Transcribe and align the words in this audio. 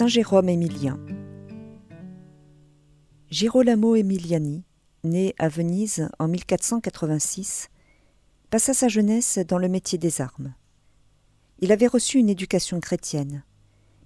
Saint 0.00 0.08
Jérôme 0.08 0.48
Émilien. 0.48 0.98
Girolamo 3.28 3.96
Emiliani, 3.96 4.64
né 5.04 5.34
à 5.38 5.50
Venise 5.50 6.08
en 6.18 6.26
1486, 6.26 7.68
passa 8.48 8.72
sa 8.72 8.88
jeunesse 8.88 9.38
dans 9.46 9.58
le 9.58 9.68
métier 9.68 9.98
des 9.98 10.22
armes. 10.22 10.54
Il 11.58 11.70
avait 11.70 11.86
reçu 11.86 12.16
une 12.16 12.30
éducation 12.30 12.80
chrétienne, 12.80 13.44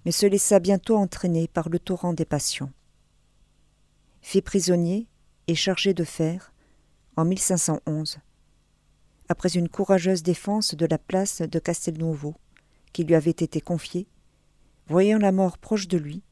mais 0.05 0.11
se 0.11 0.27
laissa 0.27 0.59
bientôt 0.59 0.97
entraîner 0.97 1.47
par 1.47 1.69
le 1.69 1.79
torrent 1.79 2.13
des 2.13 2.25
passions. 2.25 2.73
Fait 4.21 4.43
prisonnier 4.43 5.07
et 5.47 5.55
chargé 5.55 5.95
de 5.95 6.03
fer 6.03 6.53
en 7.15 7.25
1511, 7.25 8.19
après 9.29 9.55
une 9.55 9.69
courageuse 9.69 10.25
défense 10.25 10.75
de 10.75 10.87
la 10.87 10.99
place 10.99 11.41
de 11.41 11.59
Castelnuovo, 11.61 12.35
qui 12.93 13.05
lui 13.05 13.15
avait 13.15 13.31
été 13.31 13.61
confiée, 13.61 14.09
voyant 14.89 15.19
la 15.19 15.33
mort 15.33 15.59
proche 15.59 15.89
de 15.89 15.99
lui, 15.99 16.23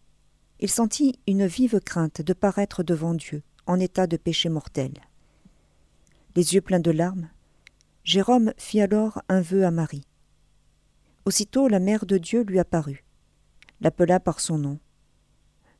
il 0.60 0.70
sentit 0.70 1.18
une 1.26 1.46
vive 1.46 1.80
crainte 1.80 2.22
de 2.22 2.32
paraître 2.32 2.82
devant 2.82 3.14
Dieu 3.14 3.42
en 3.66 3.80
état 3.80 4.06
de 4.06 4.16
péché 4.16 4.48
mortel. 4.48 4.92
Les 6.36 6.54
yeux 6.54 6.60
pleins 6.60 6.80
de 6.80 6.90
larmes, 6.90 7.28
Jérôme 8.04 8.52
fit 8.56 8.80
alors 8.80 9.22
un 9.28 9.40
vœu 9.40 9.64
à 9.64 9.70
Marie. 9.70 10.06
Aussitôt 11.24 11.68
la 11.68 11.78
mère 11.78 12.04
de 12.04 12.18
Dieu 12.18 12.42
lui 12.42 12.58
apparut, 12.58 13.04
l'appela 13.80 14.18
par 14.18 14.40
son 14.40 14.58
nom, 14.58 14.78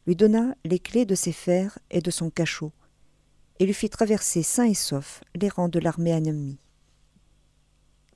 lui 0.06 0.16
donna 0.16 0.54
les 0.64 0.78
clés 0.78 1.06
de 1.06 1.14
ses 1.14 1.32
fers 1.32 1.78
et 1.90 2.00
de 2.00 2.10
son 2.10 2.30
cachot, 2.30 2.72
et 3.58 3.66
lui 3.66 3.74
fit 3.74 3.90
traverser 3.90 4.42
sain 4.42 4.64
et 4.64 4.74
sauf 4.74 5.22
les 5.34 5.48
rangs 5.48 5.68
de 5.68 5.78
l'armée 5.78 6.10
ennemie. 6.10 6.58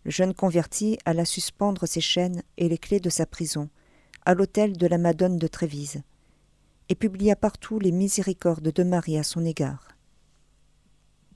Le 0.05 0.11
jeune 0.11 0.35
converti 0.35 0.99
alla 1.05 1.25
suspendre 1.25 1.87
ses 1.87 2.01
chaînes 2.01 2.43
et 2.57 2.69
les 2.69 2.79
clés 2.79 3.01
de 3.01 3.11
sa 3.11 3.27
prison 3.27 3.69
à 4.27 4.35
l'autel 4.35 4.77
de 4.77 4.89
la 4.89 4.99
Madone 4.99 5.39
de 5.39 5.47
Trévise, 5.47 6.03
et 6.89 6.97
publia 6.97 7.37
partout 7.37 7.79
les 7.79 7.93
miséricordes 7.93 8.73
de 8.73 8.83
Marie 8.83 9.19
à 9.19 9.23
son 9.23 9.45
égard. 9.45 9.97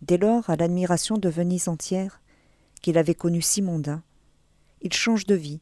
Dès 0.02 0.18
lors, 0.18 0.50
à 0.50 0.56
l'admiration 0.56 1.16
de 1.16 1.28
Venise 1.28 1.68
entière, 1.68 2.20
qu'il 2.82 2.98
avait 2.98 3.14
connue 3.14 3.42
si 3.42 3.62
mondain, 3.62 4.02
il 4.82 4.92
change 4.92 5.24
de 5.24 5.36
vie 5.36 5.60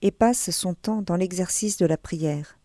et 0.00 0.12
passe 0.12 0.50
son 0.50 0.74
temps 0.74 1.02
dans 1.02 1.16
l'exercice 1.16 1.76
de 1.76 1.86
la 1.86 1.96
prière, 1.96 2.56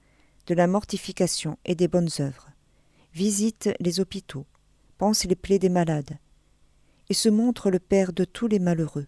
de 0.46 0.54
la 0.54 0.68
mortification 0.68 1.58
et 1.66 1.74
des 1.74 1.88
bonnes 1.88 2.10
œuvres, 2.20 2.52
visite 3.14 3.72
les 3.80 4.00
hôpitaux, 4.00 4.46
pense 5.00 5.24
les 5.24 5.36
plaies 5.36 5.58
des 5.58 5.70
malades, 5.70 6.20
et 7.10 7.16
se 7.16 7.30
montre 7.30 7.72
le 7.72 7.80
père 7.80 8.14
de 8.14 8.24
tous 8.24 8.48
les 8.48 8.60
malheureux. 8.60 9.08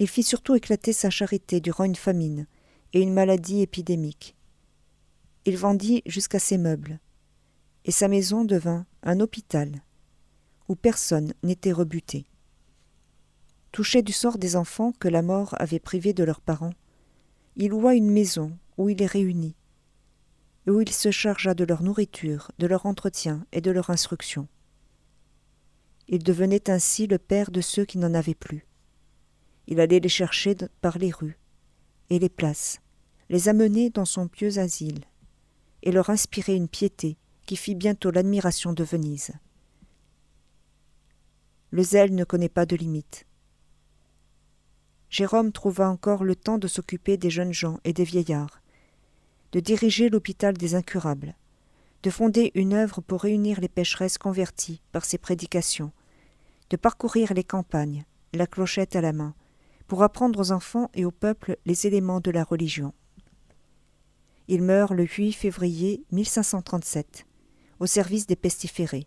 Il 0.00 0.08
fit 0.08 0.24
surtout 0.24 0.56
éclater 0.56 0.92
sa 0.92 1.08
charité 1.08 1.60
durant 1.60 1.84
une 1.84 1.94
famine 1.94 2.48
et 2.94 3.02
une 3.02 3.12
maladie 3.12 3.60
épidémique, 3.60 4.36
il 5.44 5.58
vendit 5.58 6.02
jusqu'à 6.06 6.38
ses 6.38 6.56
meubles, 6.56 7.00
et 7.84 7.90
sa 7.90 8.06
maison 8.06 8.44
devint 8.44 8.86
un 9.02 9.18
hôpital, 9.18 9.82
où 10.68 10.76
personne 10.76 11.34
n'était 11.42 11.72
rebuté. 11.72 12.24
Touché 13.72 14.02
du 14.02 14.12
sort 14.12 14.38
des 14.38 14.54
enfants 14.54 14.92
que 14.92 15.08
la 15.08 15.22
mort 15.22 15.56
avait 15.58 15.80
privés 15.80 16.14
de 16.14 16.22
leurs 16.22 16.40
parents, 16.40 16.72
il 17.56 17.70
loua 17.70 17.94
une 17.94 18.10
maison 18.10 18.56
où 18.78 18.88
il 18.88 18.98
les 18.98 19.06
réunit, 19.06 19.56
et 20.66 20.70
où 20.70 20.80
il 20.80 20.90
se 20.90 21.10
chargea 21.10 21.54
de 21.54 21.64
leur 21.64 21.82
nourriture, 21.82 22.52
de 22.58 22.68
leur 22.68 22.86
entretien 22.86 23.44
et 23.50 23.60
de 23.60 23.72
leur 23.72 23.90
instruction. 23.90 24.46
Il 26.06 26.22
devenait 26.22 26.70
ainsi 26.70 27.08
le 27.08 27.18
père 27.18 27.50
de 27.50 27.60
ceux 27.60 27.84
qui 27.84 27.98
n'en 27.98 28.14
avaient 28.14 28.34
plus. 28.34 28.66
Il 29.66 29.80
allait 29.80 30.00
les 30.00 30.08
chercher 30.08 30.54
par 30.80 30.98
les 30.98 31.10
rues 31.10 31.40
et 32.08 32.18
les 32.18 32.28
places, 32.28 32.80
les 33.30 33.48
amener 33.48 33.90
dans 33.90 34.04
son 34.04 34.28
pieux 34.28 34.58
asile, 34.58 35.04
et 35.82 35.92
leur 35.92 36.10
inspirer 36.10 36.54
une 36.54 36.68
piété 36.68 37.16
qui 37.46 37.56
fit 37.56 37.74
bientôt 37.74 38.10
l'admiration 38.10 38.72
de 38.72 38.84
Venise. 38.84 39.32
Le 41.70 41.82
zèle 41.82 42.14
ne 42.14 42.24
connaît 42.24 42.48
pas 42.48 42.66
de 42.66 42.76
limite. 42.76 43.26
Jérôme 45.10 45.52
trouva 45.52 45.88
encore 45.88 46.24
le 46.24 46.36
temps 46.36 46.58
de 46.58 46.68
s'occuper 46.68 47.16
des 47.16 47.30
jeunes 47.30 47.52
gens 47.52 47.78
et 47.84 47.92
des 47.92 48.04
vieillards, 48.04 48.62
de 49.52 49.60
diriger 49.60 50.08
l'hôpital 50.08 50.56
des 50.56 50.74
incurables, 50.74 51.34
de 52.02 52.10
fonder 52.10 52.50
une 52.54 52.74
œuvre 52.74 53.00
pour 53.00 53.22
réunir 53.22 53.60
les 53.60 53.68
pécheresses 53.68 54.18
converties 54.18 54.82
par 54.92 55.04
ses 55.04 55.18
prédications, 55.18 55.92
de 56.70 56.76
parcourir 56.76 57.32
les 57.34 57.44
campagnes, 57.44 58.04
la 58.32 58.46
clochette 58.46 58.96
à 58.96 59.00
la 59.00 59.12
main, 59.12 59.34
pour 59.86 60.02
apprendre 60.02 60.40
aux 60.40 60.52
enfants 60.52 60.90
et 60.94 61.04
au 61.04 61.10
peuple 61.10 61.56
les 61.66 61.86
éléments 61.86 62.20
de 62.20 62.30
la 62.30 62.42
religion. 62.42 62.92
Il 64.46 64.62
meurt 64.62 64.92
le 64.92 65.04
8 65.06 65.32
février 65.32 66.04
1537, 66.12 67.24
au 67.80 67.86
service 67.86 68.26
des 68.26 68.36
pestiférés, 68.36 69.06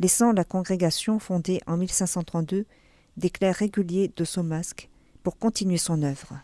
laissant 0.00 0.32
la 0.32 0.42
congrégation 0.42 1.20
fondée 1.20 1.60
en 1.66 1.76
1532 1.76 2.66
des 3.16 3.30
clercs 3.30 3.56
réguliers 3.56 4.12
de 4.16 4.24
Somasque 4.24 4.90
pour 5.22 5.38
continuer 5.38 5.78
son 5.78 6.02
œuvre. 6.02 6.40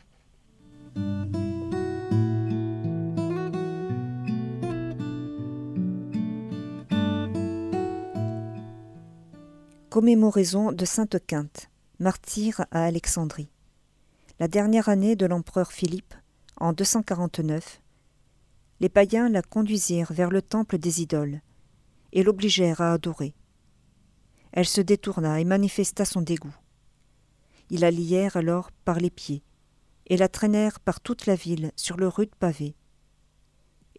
Commémoraison 9.91 10.73
de 10.73 10.85
Sainte 10.85 11.17
Quinte, 11.27 11.69
martyre 11.99 12.65
à 12.71 12.85
Alexandrie. 12.85 13.51
La 14.39 14.49
dernière 14.49 14.89
année 14.89 15.17
de 15.17 15.27
l'empereur 15.27 15.71
Philippe, 15.73 16.15
en 16.57 16.73
249, 16.73 17.81
les 18.81 18.89
païens 18.89 19.29
la 19.29 19.43
conduisirent 19.43 20.13
vers 20.13 20.31
le 20.31 20.43
temple 20.43 20.79
des 20.79 21.03
idoles 21.03 21.41
et 22.13 22.23
l'obligèrent 22.23 22.81
à 22.81 22.93
adorer. 22.93 23.35
Elle 24.53 24.67
se 24.67 24.81
détourna 24.81 25.41
et 25.41 25.45
manifesta 25.45 26.05
son 26.05 26.21
dégoût. 26.21 26.55
Ils 27.71 27.81
la 27.81 27.91
lièrent 27.91 28.37
alors 28.37 28.71
par 28.85 28.99
les 28.99 29.11
pieds 29.11 29.43
et 30.07 30.17
la 30.17 30.29
traînèrent 30.29 30.81
par 30.81 31.01
toute 31.01 31.27
la 31.27 31.37
ville 31.37 31.73
sur 31.77 31.97
le 31.97 32.09
rude 32.09 32.35
pavé 32.35 32.75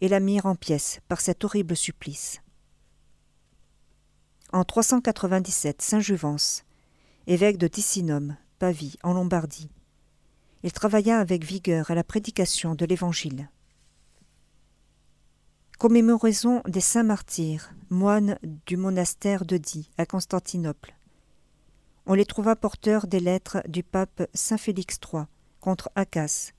et 0.00 0.08
la 0.08 0.20
mirent 0.20 0.46
en 0.46 0.54
pièces 0.54 1.00
par 1.08 1.20
cet 1.20 1.44
horrible 1.44 1.76
supplice. 1.76 2.40
En 4.52 4.64
397, 4.64 5.82
Saint 5.82 6.00
Juvence, 6.00 6.64
évêque 7.26 7.58
de 7.58 7.66
Ticinum, 7.66 8.36
Pavie, 8.58 8.96
en 9.02 9.14
Lombardie, 9.14 9.70
il 10.64 10.72
travailla 10.72 11.20
avec 11.20 11.44
vigueur 11.44 11.90
à 11.90 11.94
la 11.94 12.02
prédication 12.02 12.74
de 12.74 12.86
l'Évangile. 12.86 13.50
Commémoraison 15.78 16.62
des 16.66 16.80
saints 16.80 17.02
martyrs, 17.02 17.74
moines 17.90 18.38
du 18.64 18.78
monastère 18.78 19.44
de 19.44 19.58
Die 19.58 19.90
à 19.98 20.06
Constantinople. 20.06 20.96
On 22.06 22.14
les 22.14 22.24
trouva 22.24 22.56
porteurs 22.56 23.06
des 23.06 23.20
lettres 23.20 23.58
du 23.68 23.82
pape 23.82 24.26
Saint 24.32 24.56
Félix 24.56 24.98
III 25.12 25.24
contre 25.60 25.90
Acas, 25.96 26.52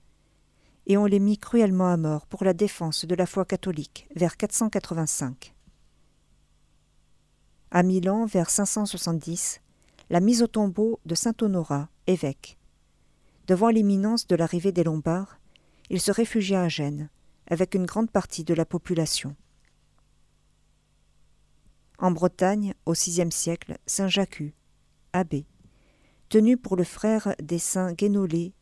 et 0.86 0.98
on 0.98 1.06
les 1.06 1.20
mit 1.20 1.40
cruellement 1.40 1.92
à 1.92 1.98
mort 1.98 2.28
pour 2.28 2.44
la 2.44 2.54
défense 2.54 3.06
de 3.06 3.16
la 3.16 3.26
foi 3.26 3.44
catholique 3.44 4.08
vers 4.16 4.38
485. 4.38 5.56
À 7.72 7.82
Milan, 7.82 8.28
vers 8.28 8.52
570, 8.52 9.62
la 10.12 10.20
mise 10.20 10.44
au 10.44 10.48
tombeau 10.48 11.00
de 11.08 11.16
saint 11.16 11.34
Honorat, 11.42 11.90
évêque, 12.06 12.60
Devant 13.48 13.70
l'imminence 13.70 14.26
de 14.26 14.36
l'arrivée 14.36 14.72
des 14.72 14.84
Lombards, 14.84 15.40
il 15.92 16.02
se 16.02 16.12
réfugia 16.12 16.64
à 16.64 16.68
Gênes, 16.68 17.10
avec 17.48 17.76
une 17.76 17.86
grande 17.86 18.10
partie 18.10 18.44
de 18.44 18.56
la 18.56 18.66
population. 18.66 19.36
En 22.00 22.10
Bretagne, 22.10 22.74
au 22.86 22.94
VIe 22.94 23.32
siècle, 23.32 23.78
saint 23.86 24.08
Jacques, 24.08 24.44
abbé, 25.14 25.46
tenu 26.30 26.58
pour 26.58 26.76
le 26.76 26.84
frère 26.84 27.36
des 27.42 27.60
saints 27.60 27.94
Guénolé 27.94 28.54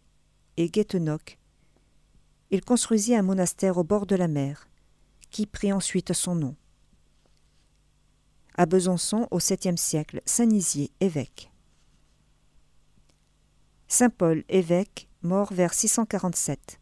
et 0.57 0.69
Guétenoc, 0.69 1.39
il 2.51 2.61
construisit 2.61 3.15
un 3.15 3.23
monastère 3.23 3.77
au 3.77 3.83
bord 3.85 4.05
de 4.05 4.15
la 4.15 4.27
mer, 4.27 4.67
qui 5.31 5.47
prit 5.47 5.71
ensuite 5.71 6.11
son 6.11 6.35
nom. 6.35 6.55
À 8.55 8.65
Besançon, 8.65 9.27
au 9.31 9.39
VIIe 9.39 9.77
siècle, 9.77 10.21
saint 10.25 10.45
Nisier, 10.45 10.91
évêque. 10.99 11.52
Saint 13.95 14.09
Paul, 14.09 14.43
évêque, 14.49 15.07
mort 15.21 15.53
vers 15.53 15.71
647. 15.71 16.79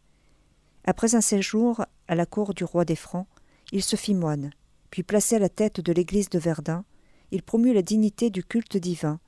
Après 0.84 1.14
un 1.14 1.20
séjour 1.20 1.84
à 2.08 2.14
la 2.14 2.24
cour 2.24 2.54
du 2.54 2.64
roi 2.64 2.86
des 2.86 2.96
Francs, 2.96 3.26
il 3.70 3.82
se 3.82 3.96
fit 3.96 4.14
moine, 4.14 4.50
puis 4.88 5.02
placé 5.02 5.36
à 5.36 5.38
la 5.38 5.50
tête 5.50 5.82
de 5.82 5.92
l'église 5.92 6.30
de 6.30 6.38
Verdun, 6.38 6.86
il 7.30 7.42
promut 7.42 7.74
la 7.74 7.82
dignité 7.82 8.30
du 8.30 8.42
culte 8.42 8.78
divin 8.78 9.20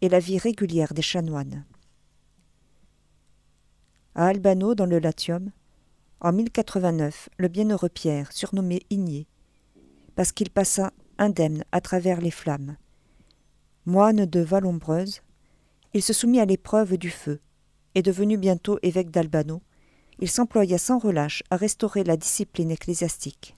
et 0.00 0.08
la 0.08 0.20
vie 0.20 0.38
régulière 0.38 0.94
des 0.94 1.02
chanoines. 1.02 1.64
À 4.14 4.26
Albano, 4.26 4.76
dans 4.76 4.86
le 4.86 5.00
Latium, 5.00 5.50
en 6.20 6.32
1089, 6.32 7.30
le 7.38 7.48
bienheureux 7.48 7.88
Pierre, 7.88 8.30
surnommé 8.30 8.86
Igné, 8.90 9.26
parce 10.14 10.30
qu'il 10.30 10.50
passa 10.50 10.92
indemne 11.18 11.64
à 11.72 11.80
travers 11.80 12.20
les 12.20 12.30
flammes, 12.30 12.76
moine 13.86 14.24
de 14.24 14.38
Vallombreuse, 14.38 15.23
il 15.94 16.02
se 16.02 16.12
soumit 16.12 16.40
à 16.40 16.44
l'épreuve 16.44 16.98
du 16.98 17.10
feu, 17.10 17.40
et 17.94 18.02
devenu 18.02 18.36
bientôt 18.36 18.78
évêque 18.82 19.10
d'Albano, 19.10 19.62
il 20.18 20.28
s'employa 20.28 20.76
sans 20.76 20.98
relâche 20.98 21.42
à 21.50 21.56
restaurer 21.56 22.02
la 22.02 22.16
discipline 22.16 22.72
ecclésiastique. 22.72 23.56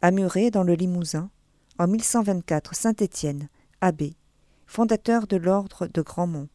À 0.00 0.12
Muret, 0.12 0.50
dans 0.50 0.62
le 0.62 0.74
Limousin, 0.74 1.30
en 1.78 1.88
1124, 1.88 2.74
Saint-Étienne, 2.74 3.48
abbé, 3.80 4.14
fondateur 4.66 5.26
de 5.26 5.36
l'ordre 5.36 5.88
de 5.88 6.02
Grandmont, 6.02 6.48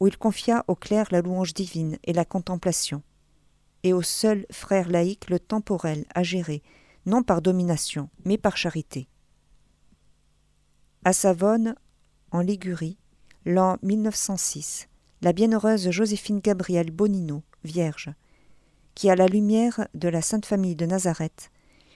où 0.00 0.08
il 0.08 0.18
confia 0.18 0.64
au 0.66 0.74
clerc 0.74 1.08
la 1.10 1.22
louange 1.22 1.54
divine 1.54 1.98
et 2.04 2.12
la 2.12 2.24
contemplation, 2.24 3.02
et 3.84 3.92
au 3.92 4.02
seul 4.02 4.46
frère 4.50 4.88
laïc 4.88 5.30
le 5.30 5.38
temporel 5.38 6.04
à 6.14 6.24
gérer, 6.24 6.62
non 7.06 7.22
par 7.22 7.42
domination, 7.42 8.10
mais 8.24 8.38
par 8.38 8.56
charité. 8.56 9.08
À 11.04 11.12
Savone, 11.12 11.76
en 12.30 12.40
Ligurie, 12.40 12.98
l'an 13.44 13.78
1906, 13.82 14.88
la 15.22 15.32
bienheureuse 15.32 15.90
Joséphine 15.90 16.40
Gabrielle 16.40 16.90
Bonino, 16.90 17.42
vierge, 17.64 18.10
qui, 18.94 19.10
à 19.10 19.16
la 19.16 19.26
lumière 19.26 19.86
de 19.94 20.08
la 20.08 20.22
Sainte 20.22 20.46
Famille 20.46 20.76
de 20.76 20.86
Nazareth, 20.86 21.50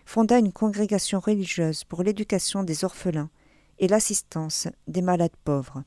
fonda 0.05 0.39
une 0.39 0.53
congrégation 0.53 1.21
religieuse 1.21 1.85
pour 1.85 2.03
l'éducation 2.03 2.63
des 2.63 2.85
orphelins 2.85 3.31
et 3.79 3.89
l'assistance 3.89 4.69
des 4.87 5.03
malades 5.03 5.37
pauvres. 5.45 5.83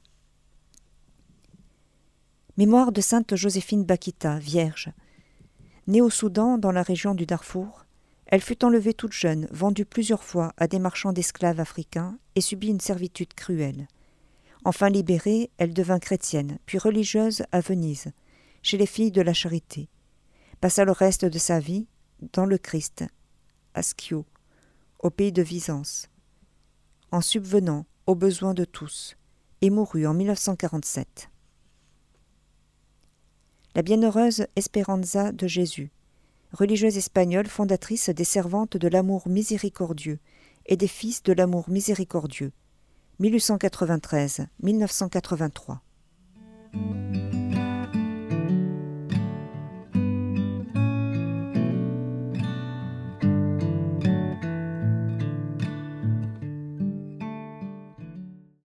Mémoire 2.57 2.91
de 2.91 3.01
Sainte 3.01 3.35
Joséphine 3.35 3.83
Bakita, 3.83 4.37
vierge. 4.39 4.91
Née 5.87 6.01
au 6.01 6.09
Soudan, 6.09 6.57
dans 6.57 6.71
la 6.71 6.83
région 6.83 7.15
du 7.15 7.25
Darfour, 7.25 7.85
elle 8.25 8.41
fut 8.41 8.63
enlevée 8.63 8.93
toute 8.93 9.13
jeune, 9.13 9.47
vendue 9.51 9.85
plusieurs 9.85 10.23
fois 10.23 10.53
à 10.57 10.67
des 10.67 10.79
marchands 10.79 11.13
d'esclaves 11.13 11.59
africains 11.59 12.17
et 12.35 12.41
subit 12.41 12.69
une 12.69 12.79
servitude 12.79 13.33
cruelle. 13.33 13.87
Enfin 14.65 14.89
libérée, 14.89 15.51
elle 15.57 15.73
devint 15.73 15.99
chrétienne, 15.99 16.57
puis 16.65 16.77
religieuse 16.77 17.43
à 17.51 17.59
Venise, 17.59 18.11
chez 18.61 18.77
les 18.77 18.85
filles 18.85 19.11
de 19.11 19.21
la 19.21 19.33
charité. 19.33 19.89
Passa 20.61 20.85
le 20.85 20.93
reste 20.93 21.25
de 21.25 21.37
sa 21.37 21.59
vie 21.59 21.87
dans 22.31 22.45
le 22.45 22.57
Christ, 22.57 23.03
à 23.73 23.81
Schio, 23.81 24.25
au 24.99 25.09
pays 25.09 25.33
de 25.33 25.41
Visance, 25.41 26.07
en 27.11 27.19
subvenant 27.19 27.85
aux 28.07 28.15
besoins 28.15 28.53
de 28.53 28.63
tous, 28.63 29.17
et 29.59 29.69
mourut 29.69 30.07
en 30.07 30.13
1947. 30.13 31.29
La 33.75 33.81
bienheureuse 33.81 34.47
Esperanza 34.55 35.33
de 35.33 35.47
Jésus, 35.47 35.91
religieuse 36.53 36.97
espagnole 36.97 37.47
fondatrice 37.47 38.09
des 38.09 38.23
servantes 38.23 38.77
de 38.77 38.87
l'amour 38.87 39.27
miséricordieux 39.27 40.19
et 40.67 40.77
des 40.77 40.87
fils 40.87 41.21
de 41.23 41.33
l'amour 41.33 41.69
miséricordieux, 41.69 42.53
1893-1983. 43.19 45.77